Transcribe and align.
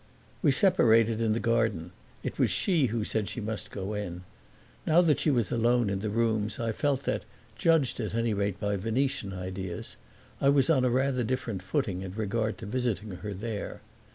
We 0.41 0.51
separated 0.51 1.21
in 1.21 1.33
the 1.33 1.39
garden 1.39 1.91
(it 2.23 2.39
was 2.39 2.49
she 2.49 2.87
who 2.87 3.03
said 3.03 3.29
she 3.29 3.39
must 3.39 3.69
go 3.69 3.93
in); 3.93 4.23
now 4.87 4.99
that 5.01 5.19
she 5.19 5.29
was 5.29 5.51
alone 5.51 5.91
in 5.91 5.99
the 5.99 6.09
rooms 6.09 6.59
I 6.59 6.71
felt 6.71 7.03
that 7.03 7.23
(judged, 7.55 7.99
at 7.99 8.15
any 8.15 8.33
rate, 8.33 8.59
by 8.59 8.77
Venetian 8.77 9.31
ideas) 9.31 9.97
I 10.41 10.49
was 10.49 10.71
on 10.71 10.83
rather 10.87 11.21
a 11.21 11.23
different 11.23 11.61
footing 11.61 12.01
in 12.01 12.15
regard 12.15 12.57
to 12.57 12.65
visiting 12.65 13.11
her 13.17 13.31
there. 13.31 13.81